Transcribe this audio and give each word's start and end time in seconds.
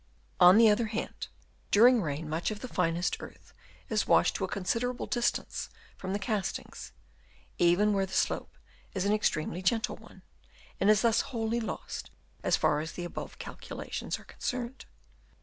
On 0.39 0.57
the 0.57 0.67
other 0.67 0.87
hand, 0.87 1.27
during 1.69 2.01
rain 2.01 2.27
much 2.27 2.49
of 2.49 2.61
the 2.61 2.67
finest 2.67 3.17
earth 3.21 3.53
is 3.87 4.07
washed 4.07 4.33
to 4.37 4.43
a 4.43 4.47
considerable 4.47 5.05
distance 5.05 5.69
from 5.95 6.11
the 6.11 6.17
castings, 6.17 6.91
even 7.59 7.93
where 7.93 8.07
the 8.07 8.13
slope 8.15 8.57
is 8.95 9.05
an 9.05 9.13
ex 9.13 9.29
tremely 9.29 9.63
gentle 9.63 9.97
one, 9.97 10.23
and 10.79 10.89
is 10.89 11.03
thus 11.03 11.21
wholly 11.21 11.59
lost 11.59 12.09
as 12.41 12.57
far 12.57 12.79
as 12.79 12.93
the 12.93 13.03
above 13.05 13.37
calculations 13.37 14.17
are 14.19 14.23
concerned. 14.25 14.85